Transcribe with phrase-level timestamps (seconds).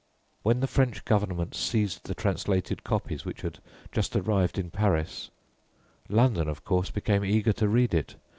[0.41, 3.59] When the French Government seized the translated copies which had
[3.91, 5.29] just arrived in Paris,
[6.09, 8.15] London, of course, became eager to read it.